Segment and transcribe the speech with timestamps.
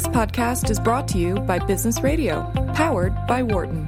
[0.00, 3.86] This podcast is brought to you by Business Radio, powered by Wharton.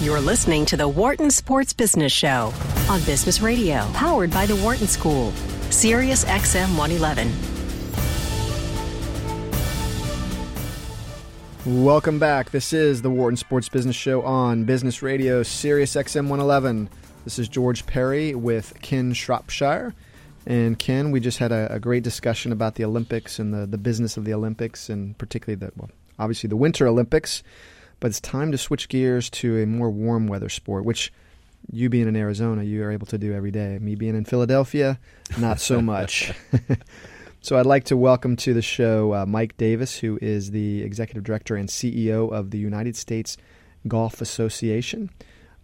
[0.00, 2.54] You're listening to the Wharton Sports Business Show
[2.88, 5.32] on Business Radio, powered by the Wharton School,
[5.68, 7.30] Sirius XM 111.
[11.84, 12.50] Welcome back.
[12.50, 16.88] This is the Wharton Sports Business Show on Business Radio, Sirius XM 111.
[17.24, 19.92] This is George Perry with Ken Shropshire.
[20.48, 23.76] And Ken, we just had a, a, great discussion about the Olympics and the, the
[23.76, 27.42] business of the Olympics, and particularly the well, obviously the Winter Olympics.
[28.00, 31.12] But it's time to switch gears to a more warm weather sport, which
[31.70, 33.78] you being in Arizona, you are able to do every day.
[33.78, 34.98] Me being in Philadelphia,
[35.36, 36.32] not so much.
[37.42, 41.24] so I'd like to welcome to the show uh, Mike Davis, who is the executive
[41.24, 43.36] director and CEO of the United States
[43.86, 45.10] Golf Association.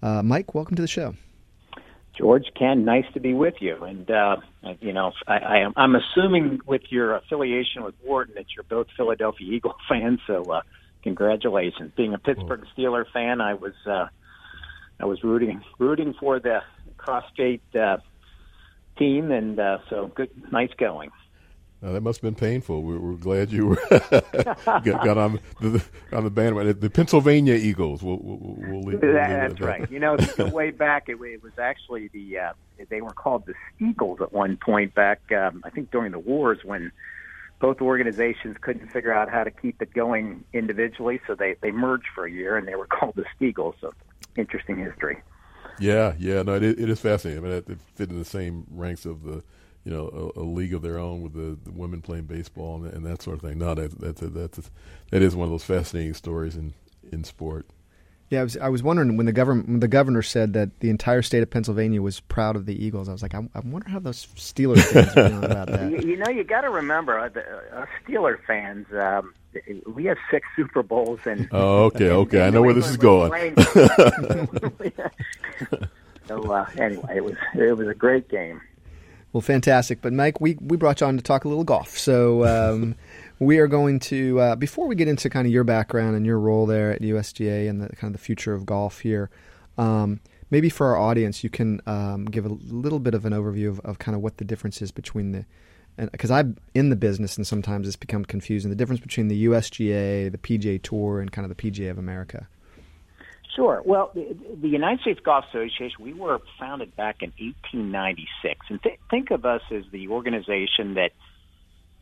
[0.03, 1.15] Uh, Mike, welcome to the show.
[2.17, 3.83] George, Ken, nice to be with you.
[3.83, 4.37] And uh,
[4.81, 8.87] you know, I, I am, I'm assuming with your affiliation with Wharton that you're both
[8.97, 10.21] Philadelphia Eagle fans.
[10.27, 10.63] So, uh,
[11.03, 11.93] congratulations.
[11.97, 14.07] Being a Pittsburgh Steeler fan, I was uh,
[15.01, 16.61] I was rooting rooting for the
[16.97, 17.99] cross state uh,
[18.97, 21.11] team, and uh, so good, nice going.
[21.85, 22.83] Uh, that must have been painful.
[22.83, 26.81] We're, we're glad you were got, got, on the on the bandwagon.
[26.81, 28.03] The Pennsylvania Eagles.
[28.03, 29.91] We'll, we'll, we'll leave, we'll That's right.
[29.91, 32.53] You know, way back, it, it was actually the uh,
[32.89, 35.31] they were called the Steagles at one point back.
[35.31, 36.91] Um, I think during the wars when
[37.61, 42.09] both organizations couldn't figure out how to keep it going individually, so they they merged
[42.15, 43.75] for a year and they were called the Steagles.
[43.83, 43.93] So
[44.39, 45.21] interesting history.
[45.79, 47.45] Yeah, yeah, no, it, it is fascinating.
[47.45, 49.43] I mean, it fit in the same ranks of the
[49.85, 52.93] you know a, a, league of their own with the, the women playing baseball and,
[52.93, 53.59] and, that sort of thing.
[53.59, 54.63] No, that that's a, that's a,
[55.11, 56.75] that is one of those fascinating stories in
[57.13, 57.67] in sport.
[58.31, 60.89] Yeah, I was I was wondering when the government when the governor said that the
[60.89, 63.09] entire state of Pennsylvania was proud of the Eagles.
[63.09, 65.91] I was like, I, I wonder how those Steelers fans are feeling about that.
[65.91, 68.87] You, you know, you got to remember, uh, the, uh, Steeler fans.
[68.93, 69.35] Um,
[69.87, 73.55] we have six Super Bowls, and oh, okay, okay, I know where this is going.
[76.27, 78.61] so uh, anyway, it was it was a great game.
[79.35, 80.01] Well, fantastic.
[80.01, 81.99] But Mike, we, we brought you on to talk a little golf.
[81.99, 82.95] So um,
[83.41, 86.39] we are going to uh, before we get into kind of your background and your
[86.39, 89.31] role there at USGA and the kind of the future of golf here.
[89.77, 90.21] Um,
[90.53, 93.81] maybe for our audience, you can um, give a little bit of an overview of,
[93.81, 95.45] of kind of what the difference is between the
[95.97, 98.71] because I'm in the business and sometimes it's become confusing.
[98.71, 102.49] The difference between the USGA, the PGA Tour, and kind of the PGA of America.
[103.55, 103.83] Sure.
[103.85, 108.99] Well, the, the United States Golf Association, we were founded back in 1896, and th-
[109.11, 111.11] think of us as the organization that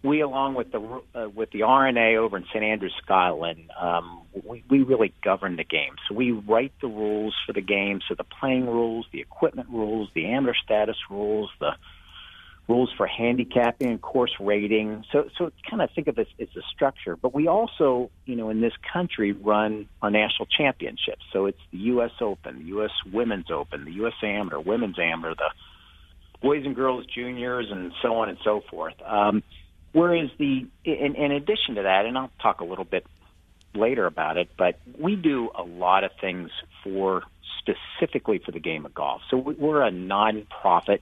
[0.02, 0.80] we, along with the
[1.14, 5.64] uh, with the R&A over in St Andrews, Scotland, um, we, we really govern the
[5.64, 5.94] game.
[6.08, 8.00] So we write the rules for the game.
[8.08, 11.72] So the playing rules, the equipment rules, the amateur status rules, the
[12.68, 15.04] rules for handicapping and course rating.
[15.12, 17.16] So, so kind of think of this as a structure.
[17.16, 21.22] But we also, you know, in this country run our national championships.
[21.32, 22.12] So it's the U.S.
[22.20, 22.90] Open, the U.S.
[23.12, 24.14] Women's Open, the U.S.
[24.22, 25.50] Amateur, Women's Amateur, the
[26.40, 28.94] boys and girls juniors, and so on and so forth.
[29.04, 29.42] Um,
[29.92, 33.06] whereas the, in, in addition to that, and I'll talk a little bit
[33.74, 36.50] later about it, but we do a lot of things
[36.84, 37.22] for
[37.58, 39.22] specifically for the game of golf.
[39.30, 41.00] So we're a nonprofit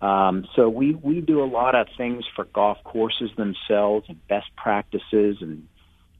[0.00, 4.46] um, so we, we do a lot of things for golf courses themselves and best
[4.56, 5.66] practices and,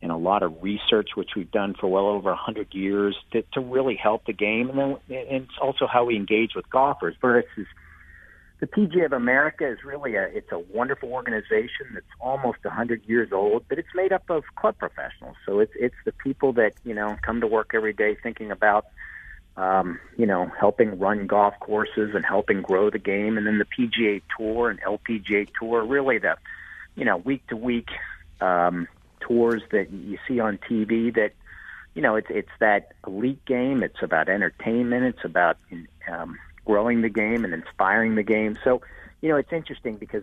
[0.03, 3.61] and a lot of research, which we've done for well over 100 years to, to
[3.61, 4.69] really help the game.
[4.69, 7.15] And then and it's also how we engage with golfers.
[7.23, 7.67] Versus
[8.61, 13.33] the PGA of America is really a, it's a wonderful organization that's almost 100 years
[13.33, 15.37] old, but it's made up of club professionals.
[15.47, 18.85] So it's, it's the people that, you know, come to work every day thinking about–
[19.61, 23.37] um, you know, helping run golf courses and helping grow the game.
[23.37, 26.37] And then the PGA Tour and LPGA Tour, really the,
[26.97, 27.91] you know, week to week
[28.41, 28.89] um,
[29.21, 31.33] tours that you see on TV that,
[31.95, 33.83] you know, it's, it's that elite game.
[33.83, 35.05] It's about entertainment.
[35.05, 35.59] It's about
[36.11, 38.57] um, growing the game and inspiring the game.
[38.65, 38.81] So,
[39.21, 40.23] you know, it's interesting because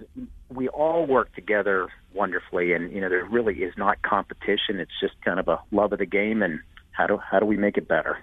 [0.50, 4.80] we all work together wonderfully, and you know, there really is not competition.
[4.80, 6.62] It's just kind of a love of the game, and
[6.94, 8.18] how do how do we make it better?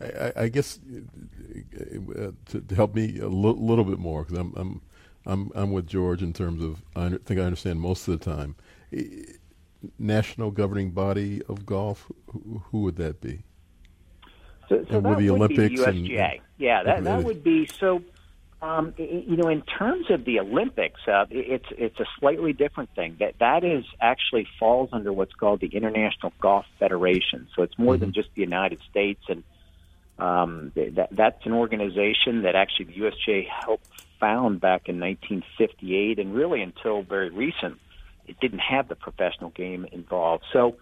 [0.00, 4.54] I, I guess uh, to, to, help me a l- little bit more because I'm
[4.56, 4.80] I'm
[5.26, 8.56] I'm I'm with George in terms of I think I understand most of the time.
[9.98, 13.44] National governing body of golf, who, who would that be?
[14.68, 16.32] So, so and that the would Olympics be the USGA.
[16.32, 18.02] And, yeah, that that would be so.
[18.62, 23.16] Um, you know, in terms of the Olympics, uh, it's it's a slightly different thing.
[23.18, 27.48] That that is actually falls under what's called the International Golf Federation.
[27.56, 28.00] So it's more mm-hmm.
[28.00, 29.44] than just the United States and
[30.20, 33.86] um, that, that's an organization that actually the USGA helped
[34.18, 37.78] found back in 1958, and really until very recent,
[38.26, 40.44] it didn't have the professional game involved.
[40.52, 40.76] So,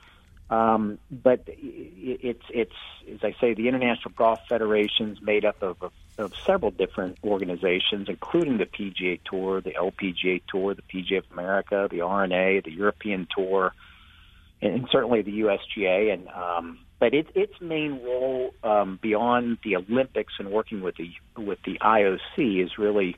[0.50, 2.72] um, but it's it's
[3.10, 8.08] as I say, the International Golf Federation's made up of, of, of several different organizations,
[8.08, 13.26] including the PGA Tour, the LPGA Tour, the PGA of America, the R&A, the European
[13.34, 13.72] Tour,
[14.60, 16.12] and, and certainly the USGA.
[16.12, 21.10] And um, but it, its main role um, beyond the Olympics and working with the
[21.40, 23.16] with the IOC is really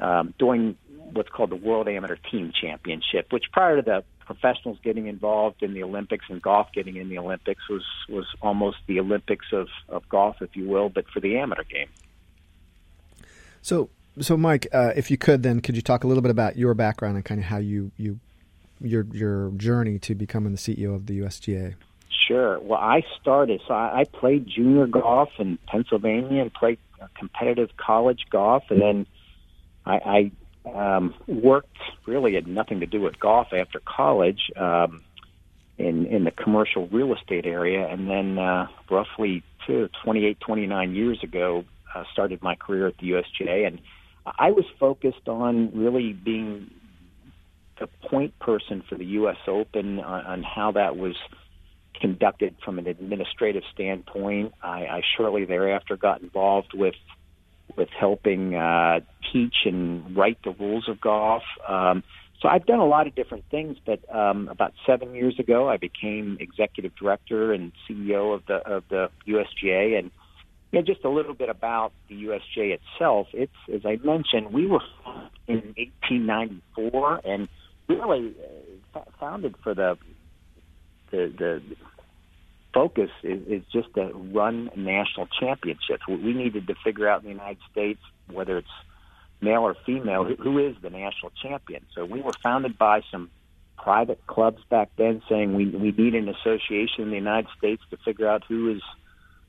[0.00, 0.76] um, doing
[1.12, 5.72] what's called the World Amateur Team Championship, which prior to the professionals getting involved in
[5.74, 10.08] the Olympics and golf getting in the Olympics was was almost the Olympics of, of
[10.08, 11.88] golf, if you will, but for the amateur game.
[13.62, 13.90] So,
[14.20, 16.74] so Mike, uh, if you could, then could you talk a little bit about your
[16.74, 18.20] background and kind of how you you
[18.80, 21.74] your your journey to becoming the CEO of the USGA?
[22.28, 22.60] Sure.
[22.60, 26.78] Well, I started, so I, I played junior golf in Pennsylvania and played
[27.16, 29.06] competitive college golf, and then
[29.86, 30.30] I,
[30.66, 35.02] I um, worked really had nothing to do with golf after college um,
[35.78, 41.22] in in the commercial real estate area, and then uh, roughly two, 28, 29 years
[41.22, 41.64] ago,
[41.94, 43.80] uh, started my career at the USGA, and
[44.38, 46.70] I was focused on really being
[47.80, 49.38] the point person for the U.S.
[49.46, 51.14] Open on, on how that was
[52.00, 54.54] conducted from an administrative standpoint.
[54.62, 56.94] I, I shortly thereafter got involved with
[57.76, 59.00] with helping uh,
[59.32, 61.42] teach and write the rules of golf.
[61.68, 62.02] Um,
[62.40, 65.76] so I've done a lot of different things, but um, about seven years ago, I
[65.76, 70.10] became executive director and CEO of the of the USGA, and
[70.70, 73.28] you know, just a little bit about the USGA itself.
[73.32, 74.82] It's as I mentioned, we were
[75.48, 77.48] in 1894, and
[77.88, 78.34] really
[78.94, 79.98] uh, founded for the
[81.10, 81.62] the the
[82.74, 86.06] focus is, is just to run national championships.
[86.06, 88.00] We needed to figure out in the United States
[88.30, 88.68] whether it's
[89.40, 91.86] male or female who, who is the national champion.
[91.94, 93.30] So we were founded by some
[93.76, 97.96] private clubs back then, saying we we need an association in the United States to
[97.98, 98.82] figure out who is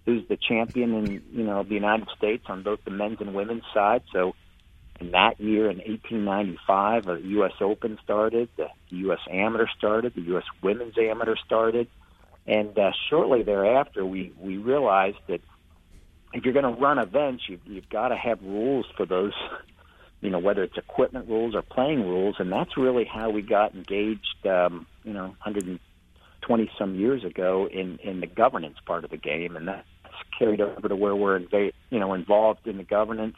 [0.06, 3.64] who's the champion in you know the United States on both the men's and women's
[3.74, 4.04] side.
[4.14, 4.36] So
[5.00, 7.54] in that year, in 1895, the U.S.
[7.62, 9.20] Open started, the U.S.
[9.32, 10.44] Amateur started, the U.S.
[10.62, 11.88] Women's Amateur started,
[12.46, 15.42] and uh, shortly thereafter, we we realized that
[16.34, 19.34] if you're going to run events, you've, you've got to have rules for those,
[20.22, 23.74] you know, whether it's equipment rules or playing rules, and that's really how we got
[23.74, 29.18] engaged, um, you know, 120 some years ago in in the governance part of the
[29.18, 29.88] game, and that's
[30.38, 33.38] carried over to where we're, inv- you know, involved in the governance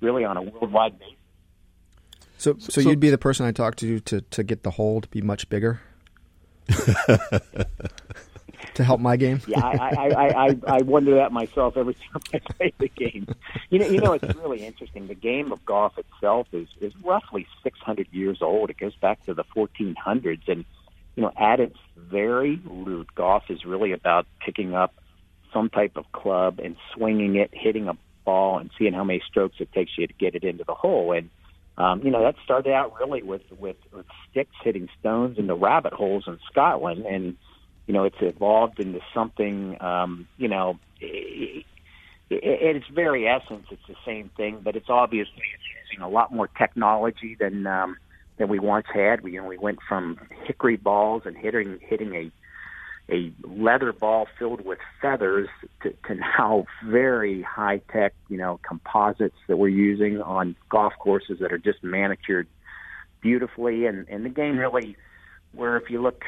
[0.00, 1.14] really on a worldwide basis.
[2.38, 5.00] So, so, so you'd be the person I talk to to to get the hole
[5.00, 5.80] to be much bigger.
[8.74, 9.40] to help my game.
[9.46, 13.26] yeah, I, I, I, I wonder that myself every time I play the game.
[13.70, 15.08] You know, you know, it's really interesting.
[15.08, 18.70] The game of golf itself is is roughly 600 years old.
[18.70, 20.64] It goes back to the 1400s, and
[21.16, 24.94] you know, at its very root, golf is really about picking up
[25.52, 27.96] some type of club and swinging it, hitting a
[28.28, 31.12] ball and seeing how many strokes it takes you to get it into the hole.
[31.12, 31.30] And
[31.78, 35.54] um, you know that started out really with, with with sticks hitting stones in the
[35.54, 37.36] rabbit holes in Scotland, and
[37.86, 39.80] you know it's evolved into something.
[39.80, 41.64] Um, you know, it,
[42.28, 45.42] it, its very essence, it's the same thing, but it's obviously
[45.82, 47.96] using a lot more technology than um,
[48.36, 49.22] than we once had.
[49.22, 52.30] We you know we went from hickory balls and hitting hitting a
[53.10, 55.48] a leather ball filled with feathers
[55.82, 61.38] to, to now very high tech, you know, composites that we're using on golf courses
[61.40, 62.46] that are just manicured
[63.20, 63.86] beautifully.
[63.86, 64.96] And, and the game really,
[65.52, 66.24] where if you look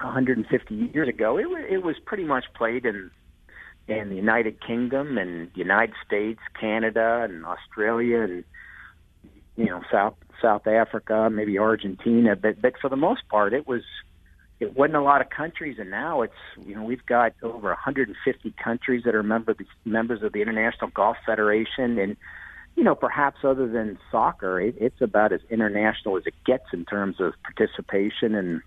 [0.00, 3.10] 150 years ago, it, it was pretty much played in
[3.88, 8.44] in the United Kingdom and United States, Canada, and Australia, and
[9.56, 12.34] you know South South Africa, maybe Argentina.
[12.34, 13.82] But but for the most part, it was
[14.58, 16.34] it wasn't a lot of countries, and now it's
[16.64, 21.16] you know we've got over 150 countries that are member members of the International Golf
[21.26, 22.16] Federation, and
[22.74, 26.84] you know perhaps other than soccer, it, it's about as international as it gets in
[26.86, 28.62] terms of participation and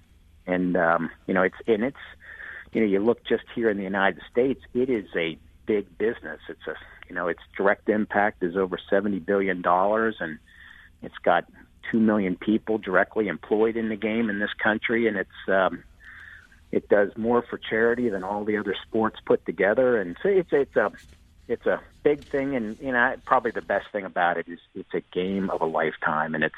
[0.45, 1.97] and um, you know it's and it's
[2.71, 6.39] you know you look just here in the United States, it is a big business.
[6.49, 6.75] It's a
[7.07, 10.37] you know its direct impact is over 70 billion dollars, and
[11.01, 11.45] it's got
[11.91, 15.83] two million people directly employed in the game in this country, and it's um,
[16.71, 19.99] it does more for charity than all the other sports put together.
[19.99, 20.91] And so it's it's a
[21.47, 24.93] it's a big thing, and you know probably the best thing about it is it's
[24.93, 26.55] a game of a lifetime, and it's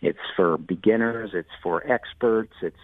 [0.00, 2.76] it's for beginners, it's for experts, it's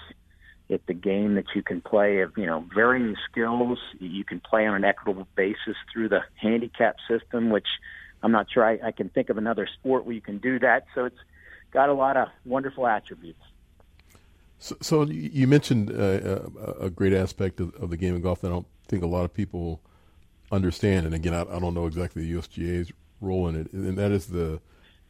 [0.68, 3.78] it's a game that you can play of you know varying skills.
[3.98, 7.68] You can play on an equitable basis through the handicap system, which
[8.22, 10.86] I'm not sure I, I can think of another sport where you can do that.
[10.94, 11.18] So it's
[11.74, 13.40] got a lot of wonderful attributes.
[14.58, 16.38] So, so you mentioned uh,
[16.80, 19.24] a great aspect of, of, the game of golf that I don't think a lot
[19.24, 19.82] of people
[20.50, 21.04] understand.
[21.04, 24.26] And again, I, I, don't know exactly the USGA's role in it, and that is
[24.26, 24.60] the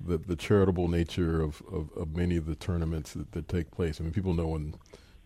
[0.01, 4.01] the, the charitable nature of, of, of, many of the tournaments that, that take place.
[4.01, 4.75] I mean, people know when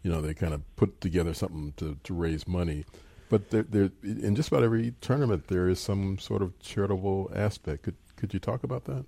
[0.02, 2.84] you know they kind of put together something to, to raise money,
[3.30, 7.84] but there, there, in just about every tournament there is some sort of charitable aspect.
[7.84, 9.06] Could could you talk about that?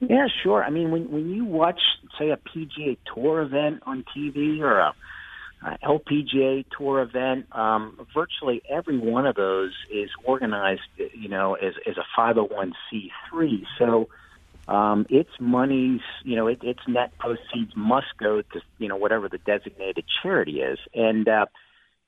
[0.00, 0.62] Yeah, sure.
[0.62, 1.80] I mean, when when you watch,
[2.18, 4.94] say, a PGA Tour event on TV or a,
[5.62, 10.82] a LPGA Tour event, um, virtually every one of those is organized,
[11.14, 13.64] you know, as as a 501c3.
[13.76, 14.08] So
[14.68, 19.28] um, its monies, you know, it, its net proceeds must go to you know whatever
[19.28, 21.46] the designated charity is, and uh,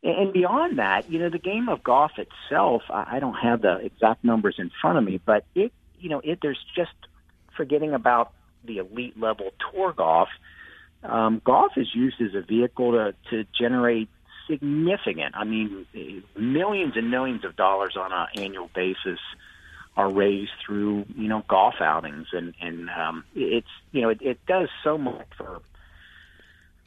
[0.04, 3.78] and beyond that, you know, the game of golf itself, I, I don't have the
[3.78, 6.92] exact numbers in front of me, but it, you know, it there's just
[7.60, 8.32] forgetting about
[8.64, 10.30] the elite level tour golf,
[11.02, 14.08] um, golf is used as a vehicle to, to generate
[14.48, 15.84] significant, I mean,
[16.34, 19.18] millions and millions of dollars on an annual basis
[19.94, 22.28] are raised through, you know, golf outings.
[22.32, 25.60] And, and um, it's, you know, it, it does so much for,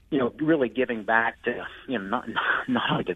[0.09, 2.27] you know, really giving back to, you know, not,
[2.67, 3.15] not only to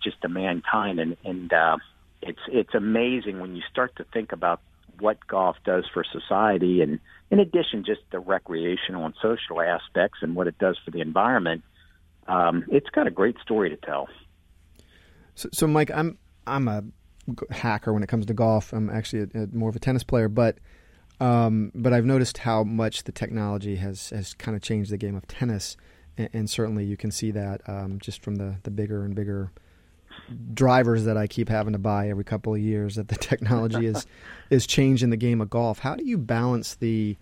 [0.00, 1.00] just to mankind.
[1.00, 1.78] And, and uh,
[2.22, 4.60] it's, it's amazing when you start to think about
[5.04, 6.98] what golf does for society, and
[7.30, 11.62] in addition, just the recreational and social aspects and what it does for the environment.
[12.26, 14.08] Um, it's got a great story to tell.
[15.34, 16.84] So, so, Mike, I'm I'm a
[17.50, 18.72] hacker when it comes to golf.
[18.72, 20.56] I'm actually a, a, more of a tennis player, but
[21.20, 25.16] um, but I've noticed how much the technology has has kind of changed the game
[25.16, 25.76] of tennis,
[26.16, 29.52] and, and certainly you can see that um, just from the the bigger and bigger
[30.54, 34.06] drivers that I keep having to buy every couple of years that the technology is
[34.50, 35.78] is changing the game of golf.
[35.78, 37.16] How do you balance the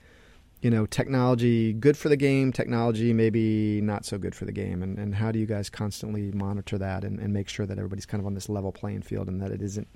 [0.61, 4.83] you know technology good for the game, technology maybe not so good for the game,
[4.83, 8.07] and, and how do you guys constantly monitor that and, and make sure that everybody's
[8.07, 9.89] kind of on this level playing field and that it isn't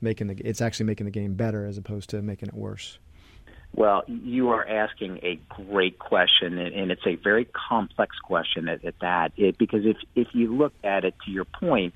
[0.00, 2.98] making the it's actually making the game better as opposed to making it worse?
[3.76, 8.94] Well, you are asking a great question, and it's a very complex question at, at
[9.00, 9.32] that.
[9.36, 11.92] It, because if if you look at it to your point,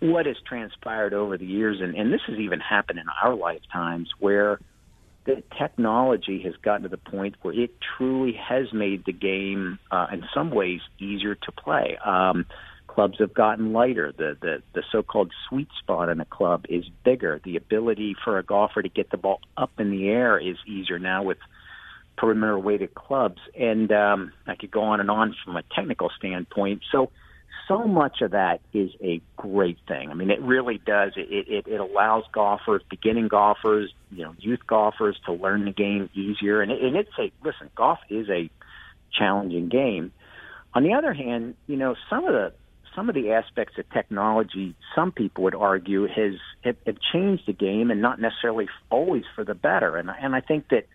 [0.00, 4.10] what has transpired over the years, and, and this has even happened in our lifetimes,
[4.18, 4.60] where
[5.24, 10.06] the technology has gotten to the point where it truly has made the game, uh,
[10.12, 11.98] in some ways, easier to play.
[12.04, 12.46] Um,
[12.86, 14.12] clubs have gotten lighter.
[14.16, 17.40] The, the the so-called sweet spot in a club is bigger.
[17.44, 20.98] The ability for a golfer to get the ball up in the air is easier
[20.98, 21.38] now with
[22.16, 23.40] perimeter weighted clubs.
[23.58, 26.82] And um, I could go on and on from a technical standpoint.
[26.90, 27.10] So
[27.70, 30.10] so much of that is a great thing.
[30.10, 31.12] I mean, it really does.
[31.16, 36.10] It, it, it allows golfers, beginning golfers, you know, youth golfers to learn the game
[36.12, 36.62] easier.
[36.62, 38.50] And, it, and it's a, listen, golf is a
[39.16, 40.10] challenging game.
[40.74, 42.52] On the other hand, you know, some of the,
[42.96, 46.34] some of the aspects of technology, some people would argue, has
[46.64, 46.76] have,
[47.12, 49.96] changed the game, and not necessarily always for the better.
[49.96, 50.86] And and I think that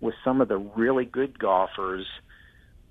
[0.00, 2.06] with some of the really good golfers,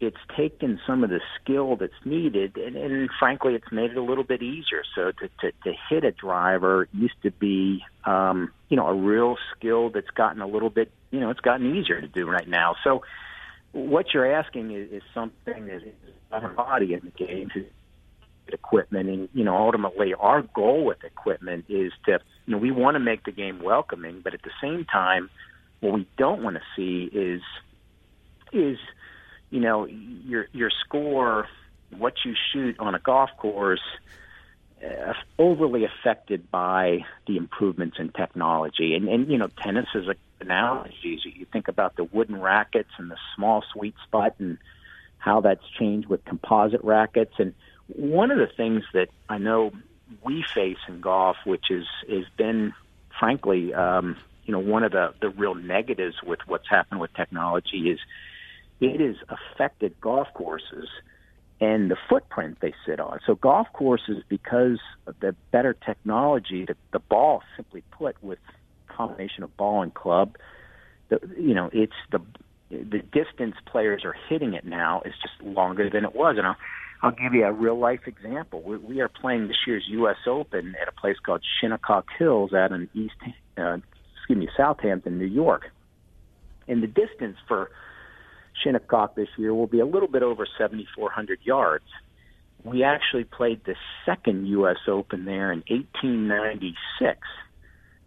[0.06, 4.04] it's taken some of the skill that's needed, and, and frankly, it's made it a
[4.04, 4.84] little bit easier.
[4.96, 9.38] So to, to, to hit a driver used to be, um, you know, a real
[9.56, 12.76] skill that's gotten a little bit, you know, it's gotten easier to do right now.
[12.84, 13.04] So
[13.72, 15.94] what you're asking is, is something that is
[16.32, 17.50] our body in the game
[18.52, 22.96] equipment and you know ultimately our goal with equipment is to you know we want
[22.96, 25.30] to make the game welcoming but at the same time
[25.80, 27.42] what we don't want to see is
[28.52, 28.78] is
[29.54, 31.48] you know your your score,
[31.96, 33.84] what you shoot on a golf course,
[34.84, 38.96] uh, overly affected by the improvements in technology.
[38.96, 41.20] And and you know tennis is a analogy.
[41.24, 44.58] You think about the wooden rackets and the small sweet spot and
[45.20, 47.36] how that's changed with composite rackets.
[47.38, 47.54] And
[47.88, 49.72] one of the things that I know
[50.24, 52.74] we face in golf, which is has been
[53.20, 57.92] frankly, um, you know, one of the the real negatives with what's happened with technology
[57.92, 58.00] is
[58.80, 60.88] it has affected golf courses
[61.62, 63.20] and the footprint they sit on.
[63.26, 68.40] So golf courses, because of the better technology, the, the ball simply put with
[68.88, 70.36] combination of ball and club,
[71.10, 72.20] the, you know, it's the
[72.70, 76.38] the distance players are hitting it now is just longer than it was.
[76.38, 76.56] And I'll,
[77.04, 78.62] I'll give you a real life example.
[78.62, 80.18] We, we are playing this year's U.S.
[80.26, 83.14] Open at a place called Shinnecock Hills out in East,
[83.58, 83.78] uh,
[84.18, 85.70] excuse me, Southampton, New York.
[86.68, 87.70] And the distance for
[88.62, 91.86] Shinnecock this year will be a little bit over 7,400 yards.
[92.64, 94.78] We actually played the second U.S.
[94.88, 97.20] Open there in 1896,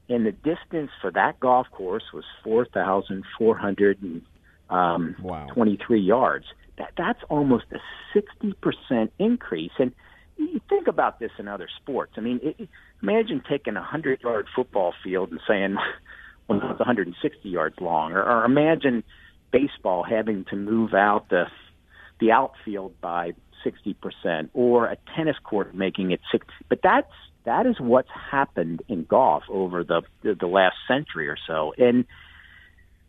[0.09, 4.23] and the distance for that golf course was 4,423
[4.71, 5.47] um, wow.
[5.88, 6.47] yards.
[6.79, 7.81] That, that's almost a
[8.19, 9.73] 60% increase.
[9.79, 9.93] And
[10.37, 12.12] you think about this in other sports.
[12.17, 12.69] I mean, it,
[13.03, 15.76] imagine taking a 100 yard football field and saying,
[16.49, 18.12] well, it's 160 yards long.
[18.12, 19.05] Or, or imagine
[19.59, 21.45] baseball having to move out the
[22.19, 23.33] the outfield by
[23.65, 27.13] 60% or a tennis court making it 60 but that's
[27.45, 31.73] that is what's happened in golf over the the, last century or so.
[31.79, 32.05] And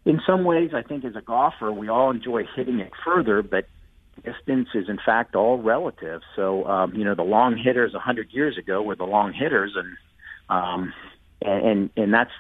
[0.06, 3.66] in some ways I think as a golfer we all enjoy hitting it further but
[4.24, 6.22] distance is in fact all relative.
[6.36, 9.98] So um you know the long hitters 100 years ago were the long hitters and
[10.50, 10.94] um
[11.42, 12.32] and and, and that's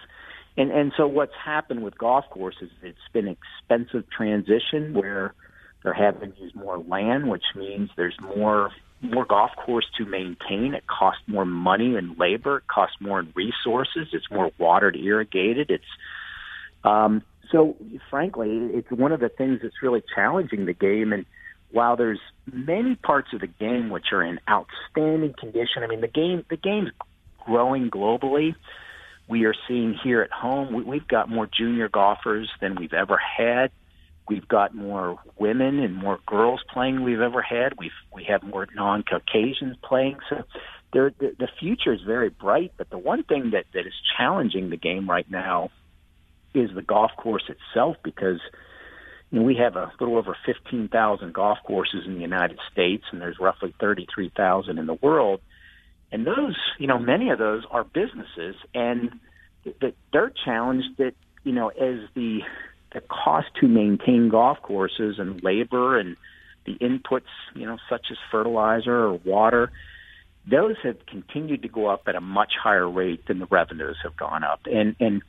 [0.58, 5.34] and and so what's happened with golf courses it's been expensive transition where
[5.84, 8.72] they're having to use more land, which means there's more
[9.02, 10.74] more golf course to maintain.
[10.74, 12.58] It costs more money and labor.
[12.58, 14.08] It costs more in resources.
[14.12, 15.70] It's more water to irrigate it.
[15.70, 15.86] It's
[16.84, 17.22] um,
[17.52, 17.78] so
[18.10, 21.14] frankly, it's one of the things that's really challenging the game.
[21.14, 21.26] And
[21.72, 22.20] while there's
[22.52, 26.58] many parts of the game which are in outstanding condition, I mean the game the
[26.58, 26.92] game's
[27.46, 28.56] growing globally.
[29.28, 33.18] We are seeing here at home, we, we've got more junior golfers than we've ever
[33.18, 33.72] had.
[34.30, 37.74] We've got more women and more girls playing we've ever had.
[37.78, 40.18] We've we have more non-Caucasians playing.
[40.30, 40.44] So
[40.92, 42.74] there, the, the future is very bright.
[42.78, 45.70] But the one thing that that is challenging the game right now
[46.54, 48.40] is the golf course itself because
[49.32, 53.22] you know, we have a little over 15,000 golf courses in the United States, and
[53.22, 55.42] there's roughly 33,000 in the world.
[56.12, 59.20] And those, you know, many of those are businesses, and
[59.82, 62.40] that they're challenged that, you know, as the
[62.94, 66.16] the cost to maintain golf courses and labor and
[66.66, 69.72] the inputs, you know, such as fertilizer or water,
[70.50, 74.16] those have continued to go up at a much higher rate than the revenues have
[74.16, 74.62] gone up.
[74.66, 75.22] And and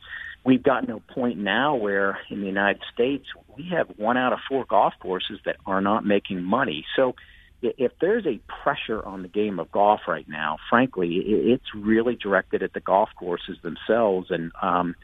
[0.45, 4.33] we've gotten to a point now where in the United States we have one out
[4.33, 6.87] of four golf courses that are not making money.
[6.95, 7.17] So
[7.63, 12.63] if there's a pressure on the game of golf right now, frankly, it's really directed
[12.63, 14.95] at the golf courses themselves and um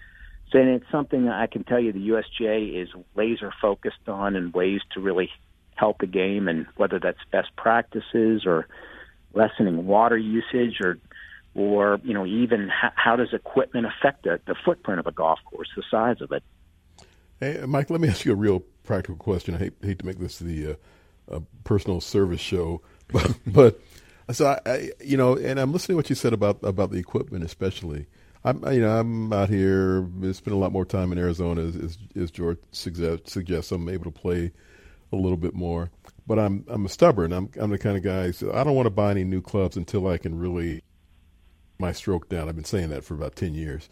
[0.55, 4.83] so it's something I can tell you the USGA is laser focused on and ways
[4.93, 5.29] to really
[5.75, 8.69] help the game, and whether that's best practices or
[9.33, 10.99] lessening water usage or
[11.57, 15.41] or you know even how, how does equipment affect the, the footprint of a golf
[15.45, 16.45] course, the size of it.
[17.41, 19.57] Hey, Mike, let me ask you a real practical question.
[19.57, 20.75] I hate, hate to make this the uh,
[21.65, 23.81] personal service show, but, but
[24.33, 26.99] so I, I, you know, and I'm listening to what you said about about the
[26.99, 28.07] equipment, especially.
[28.45, 30.07] I'm you know I'm out here.
[30.33, 33.73] Spend a lot more time in Arizona, as, as, as George suggest, suggests.
[33.73, 34.53] I'm able to play
[35.13, 35.91] a little bit more,
[36.27, 37.33] but I'm I'm stubborn.
[37.33, 38.31] I'm I'm the kind of guy.
[38.31, 40.83] So I don't want to buy any new clubs until I can really
[41.79, 42.49] my stroke down.
[42.49, 43.89] I've been saying that for about ten years,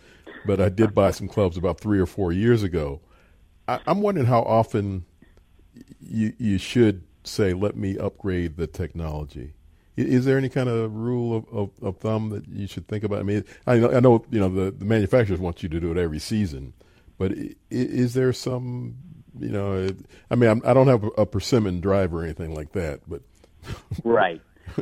[0.47, 3.01] but I did buy some clubs about three or four years ago.
[3.69, 5.05] I, I'm wondering how often
[6.01, 9.55] you you should say, "Let me upgrade the technology."
[9.97, 13.19] Is there any kind of rule of, of, of, thumb that you should think about?
[13.19, 15.91] I mean, I know, I know you know the, the manufacturers want you to do
[15.91, 16.73] it every season,
[17.19, 17.33] but
[17.71, 18.97] is there some,
[19.39, 19.91] you know,
[20.31, 23.21] I mean, I'm, I do not have a persimmon drive or anything like that, but
[24.05, 24.41] right.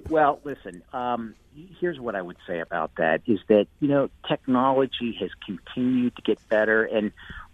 [0.09, 0.83] Well, listen.
[0.93, 1.35] Um,
[1.81, 6.23] here's what I would say about that: is that you know technology has continued to
[6.23, 7.11] get better, and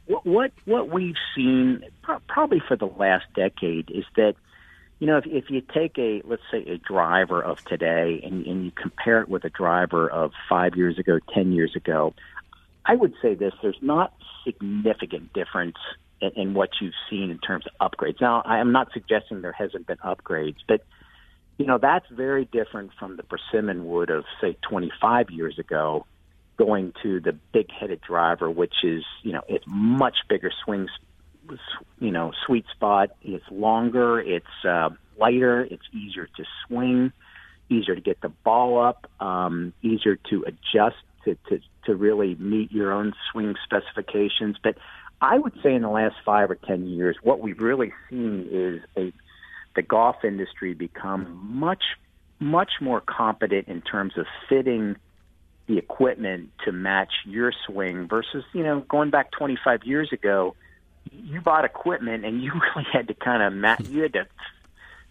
[0.07, 1.85] what what, what we've seen
[2.29, 4.35] probably for the last decade is that
[4.99, 8.65] you know, if, if you take a, let's say, a driver of today and, and
[8.65, 12.15] you compare it with a driver of five years ago, 10 years ago,
[12.85, 15.77] I would say this there's not significant difference
[16.21, 18.21] in, in what you've seen in terms of upgrades.
[18.21, 20.83] Now, I am not suggesting there hasn't been upgrades, but,
[21.59, 26.07] you know, that's very different from the persimmon wood of, say, 25 years ago
[26.57, 30.89] going to the big headed driver, which is, you know, it's much bigger swing
[31.99, 33.11] you know sweet spot.
[33.23, 37.13] It's longer, it's uh, lighter, it's easier to swing,
[37.69, 42.73] easier to get the ball up, um, easier to adjust to, to to really meet
[42.73, 44.57] your own swing specifications.
[44.63, 44.77] But
[45.21, 48.81] I would say in the last five or ten years, what we've really seen is
[48.97, 49.13] a
[49.75, 51.83] the golf industry become much
[52.39, 54.97] much more competent in terms of fitting
[55.67, 60.55] the equipment to match your swing versus you know going back 25 years ago
[61.13, 64.27] you bought equipment and you really had to kind of ma- you had to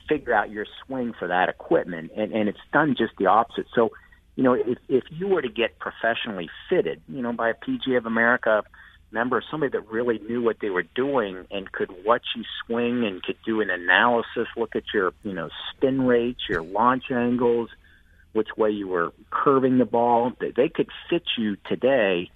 [0.08, 3.90] figure out your swing for that equipment and and it's done just the opposite so
[4.36, 7.98] you know if if you were to get professionally fitted you know by a PGA
[7.98, 8.64] of America
[9.12, 13.24] member somebody that really knew what they were doing and could watch you swing and
[13.24, 17.70] could do an analysis look at your you know spin rates your launch angles
[18.34, 22.30] which way you were curving the ball they could fit you today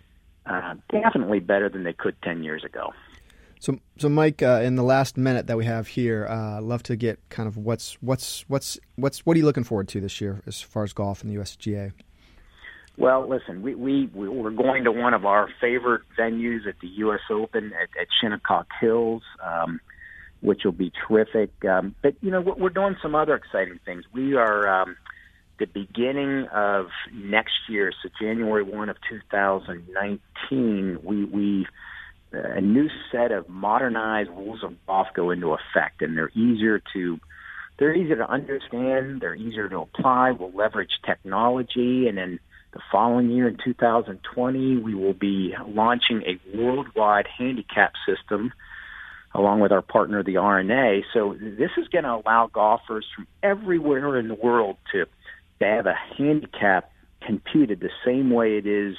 [0.50, 2.92] uh, definitely better than they could 10 years ago.
[3.60, 6.96] So, so Mike, uh, in the last minute that we have here, uh, love to
[6.96, 10.42] get kind of what's what's what's what's what are you looking forward to this year
[10.48, 11.92] as far as golf in the USGA?
[12.98, 17.22] Well, listen, we, we we're going to one of our favorite venues at the U.S.
[17.30, 19.80] Open at, at Shinnecock Hills, um,
[20.42, 21.52] which will be terrific.
[21.66, 24.04] Um, but you know, we're doing some other exciting things.
[24.14, 24.98] We are um,
[25.60, 31.00] the beginning of next year, so January one of 2019.
[31.04, 31.68] We we
[32.34, 36.82] Uh, a new set of modernized rules of golf go into effect, and they're easier
[36.94, 37.20] to
[37.78, 39.22] they're easier to understand.
[39.22, 40.32] They're easier to apply.
[40.32, 42.40] We'll leverage technology, and then
[42.74, 48.52] the following year in 2020, we will be launching a worldwide handicap system
[49.34, 51.04] along with our partner, the R&A.
[51.14, 55.06] So this is going to allow golfers from everywhere in the world to,
[55.60, 56.92] to have a handicap
[57.26, 58.96] computed the same way it is,